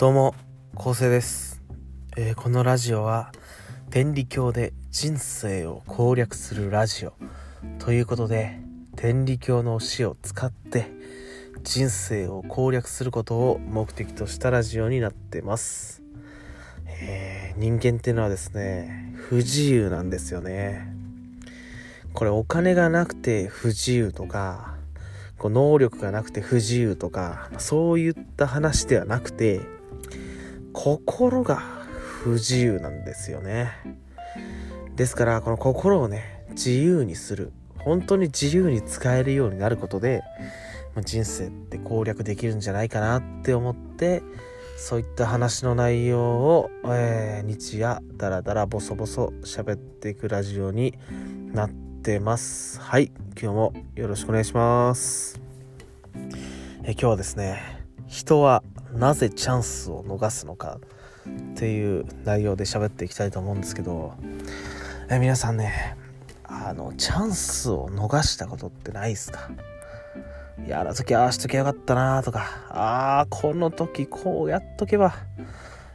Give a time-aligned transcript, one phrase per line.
[0.00, 0.34] どうも、
[0.78, 1.60] 昴生です、
[2.16, 3.32] えーこのラジオは
[3.90, 7.12] 天理教で人生を攻略するラジオ
[7.78, 8.60] ということで
[8.96, 10.90] 天理教の教えを使って
[11.64, 16.02] 人生を攻略することを目的としたラジオになってます、
[16.86, 20.94] えー人間っていうのはですね不自由なんですよね。
[22.14, 24.76] これお金がなくて不自由とか
[25.36, 29.60] こう能力がなくて不自由とかそういった話ではなくて
[30.72, 31.56] 心が
[32.22, 33.70] 不自由なんですよね。
[34.96, 37.52] ですからこの心をね自由にする。
[37.78, 40.22] 本当に自由に使えるようになることで
[40.94, 44.22] まあ人生って攻略できるんじゃないかなって思って
[44.76, 50.98] そういった話の内容を、えー日夜ダラダラボソボソ喋っていくラジオに
[51.52, 51.70] なっ
[52.02, 52.80] てます。
[52.80, 55.40] はい今日もよろしくお願いします。
[56.82, 58.62] えー今日はですね人は
[58.94, 60.78] なぜチャンスを逃すのか
[61.28, 64.14] っていう内容で喋っていきたいと思うんですけど
[65.10, 65.96] え皆さんね
[66.44, 69.50] あのチャンスを逃したことってないですか？
[70.66, 75.14] いやあの時ああしときゃよかったなとかああこの時こうやっとけば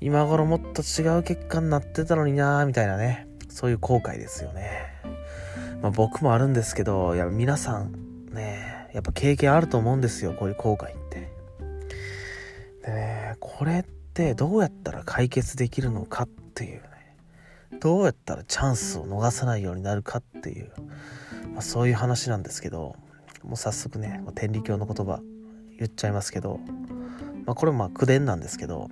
[0.00, 4.88] 今頃もっと違う結果になってたのになみたいなねそういう後悔ですよね。
[5.82, 7.92] まあ僕もあるんですけどいや皆さん
[8.32, 11.07] ねやっぱ経験あると思うんですよこういう後悔って。
[12.88, 13.82] でねこれっ
[14.14, 16.82] てどうやったら解決できるのかっていうね
[17.80, 20.72] どうやったらチャンスを逃さないようになるかっていう、
[21.52, 22.96] まあ、そういう話なんですけど
[23.44, 25.20] もう早速ね天理教の言葉
[25.78, 26.60] 言っちゃいますけど、
[27.44, 28.88] まあ、これもまあ口伝なんですけど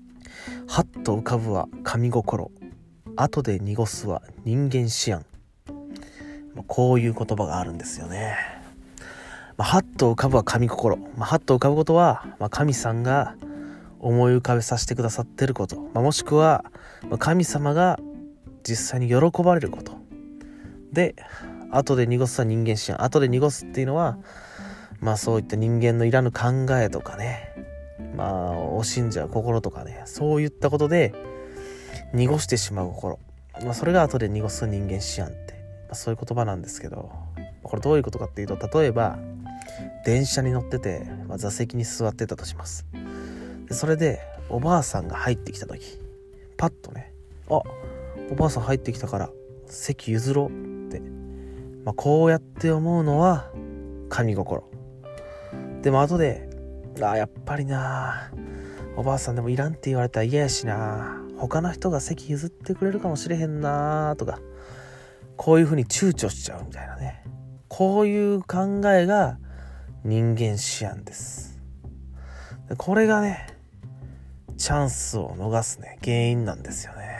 [0.66, 2.50] 「はっと浮かぶは神心
[3.16, 5.26] 後で濁すは人間思案」
[6.56, 8.56] まあこういう言葉があるんですよね。
[9.56, 13.36] まあ、はっと浮かぶは神心、まあ、はっと浮かぶことは、まあ、神さんが
[14.00, 16.64] 思い浮かべさせてくださってること、まあ、もしくは、
[17.18, 17.98] 神様が
[18.62, 19.92] 実際に喜ばれること。
[20.92, 21.14] で
[21.70, 24.18] 後で濁すは人間思案後で濁すっていうのは
[25.00, 27.52] まあそういった人間のいらぬ考えとかね。
[28.14, 30.02] まあ惜しんじゃう心とかね。
[30.06, 31.12] そういったことで
[32.14, 33.18] 濁してしまう心、
[33.62, 35.54] まあ、それが後で濁す人間思案って、
[35.88, 37.10] まあ、そういう言葉なんですけど。
[37.66, 39.18] これどういうことかっていうと例えば
[40.04, 42.86] 電車に乗ってて、まあ、座席に座ってたとします。
[43.68, 45.98] でそれでおばあさんが入ってきた時
[46.56, 47.12] パッとね
[47.48, 47.60] あ
[48.30, 49.30] おばあさん入ってきたから
[49.66, 51.00] 席譲ろうって、
[51.84, 53.50] まあ、こうやって思うのは
[54.08, 54.64] 神心。
[55.82, 56.48] でも後で
[57.00, 58.30] あやっぱりな
[58.96, 64.40] おばあさんでもいらんって言われたら嫌やしな他の人が席譲ってくれるかもしれへんなとか
[65.36, 67.22] こういうふうに躊躇しちゃうみたいなね。
[67.68, 69.38] こういう考えが
[70.06, 71.58] 人間思案です。
[72.78, 73.48] これがね
[74.56, 77.16] チャンスを逃すね原因なんですよね。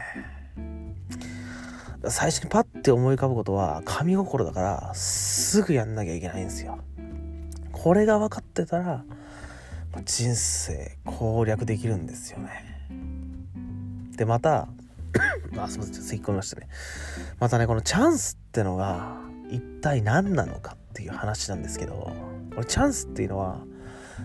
[2.09, 6.79] 最初にパッて思い浮かぶことは神心だからすぐやんなきゃいけないんですよ。
[7.73, 9.03] これが分かってたら
[10.05, 12.87] 人生攻略できるんですよね。
[14.17, 14.69] でまた
[15.59, 16.69] あすいませんちょっと吸い込みましたね。
[17.41, 19.17] またねこのチャンスってのが
[19.51, 23.61] 一体何なのかっていう話なんですけどこれチャンスっていうのは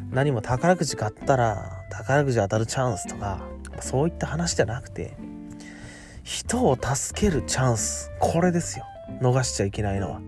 [0.10, 3.42] 何も宝くじ買ったら宝くじ当たるチャンスとか
[3.82, 5.18] そういった話じゃなくて
[6.24, 8.86] 人を助けるチャンスこれですよ。
[9.20, 10.22] 逃しちゃいけないのは。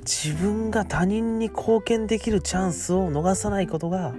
[0.00, 4.12] 自分が他人に貢献できるチャンスを逃さないことが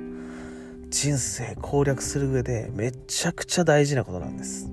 [0.90, 4.72] 人生攻略する上でめちゃくちゃ大事なことなんです。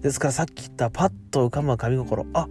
[0.00, 2.26] ですからさっき言ったパッと浮かぶは神心。
[2.32, 2.48] あ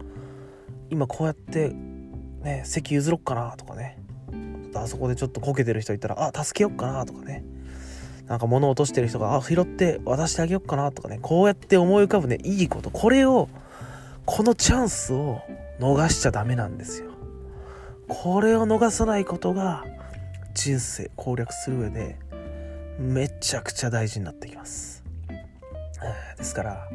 [0.89, 4.04] 今こうやってね席譲ろっかなとかね。
[4.75, 7.43] あそこでちょっとこけてる人いたらあ助けよっかなとかね。
[8.27, 11.19] なんか物落としてる人があ拾って渡してあげよっかなとかね。
[11.21, 12.89] こうやって思い浮かぶねいいこと。
[12.89, 13.49] これを
[14.25, 15.41] このチャンスを
[15.79, 17.11] 逃しちゃダメなんですよ。
[18.07, 19.85] これを逃さないことが
[20.53, 22.17] 人生攻略する上で
[22.99, 25.03] めちゃくちゃ大事になってきます。
[26.37, 26.89] ですから、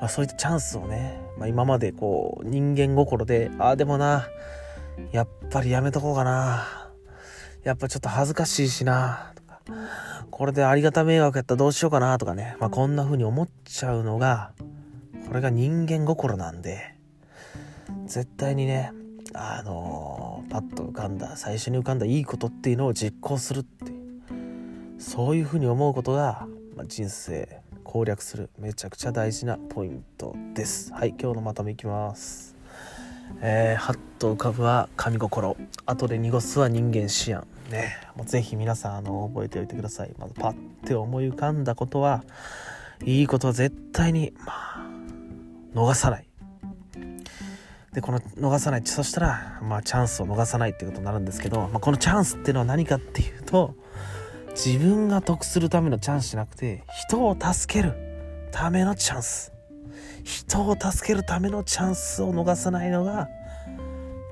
[0.00, 4.28] まあ、そういったチャンスをね、まあ、今までこう人間心でああでもな
[5.10, 6.81] やっぱりやめとこうかな。
[7.64, 9.32] やっぱちょっと恥ずかしいしな。
[9.34, 9.60] とか
[10.30, 14.52] これでありがた迷惑やったらどうしようかなとかね、まあ、こんな風に思っちゃうのが
[15.28, 16.94] これが人間心なんで。
[18.06, 18.92] 絶対にね
[19.32, 20.22] あのー
[20.52, 24.02] パッと浮かんだ最初に浮かんだいいことっていうのを実行するっていう。
[24.98, 30.92] そういう風に思うことが、まあ、人生攻略するめちゃくちゃ大事なポイントです。
[30.92, 32.54] はい今日のまとめいきます。
[33.40, 35.56] えー、はっと浮かぶは神心。
[35.86, 37.46] 後で濁すは人間思案。
[37.72, 40.14] ねもうぜひ皆さんあの覚えておいてください。
[40.18, 42.22] まずパッて思い浮かんだことは
[43.04, 44.86] いいことは絶対にまあ
[45.74, 46.28] 逃さない。
[47.92, 48.82] でこの逃さない。
[48.84, 53.74] そしたらまあチャンスを逃さないっていうことになるんですけど、まあ、このチャンスっていうのは何かっていうと
[54.50, 57.94] 自分が得するためのチャンスじゃなくて人を助ける
[58.50, 59.52] ためのチャンス。
[60.24, 63.28] 人を助けるためのチャンスを逃さないのが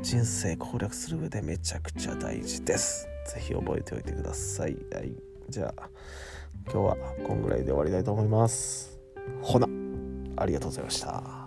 [0.02, 3.08] 人生攻略する上でめちゃくちゃ大事です。
[3.30, 4.76] 是非覚えておいてください。
[4.92, 5.12] はい。
[5.48, 5.88] じゃあ
[6.64, 8.98] 今日はこんぐらいで終わりたいと思います。
[9.40, 9.68] ほな。
[10.36, 11.39] ありがとうございました。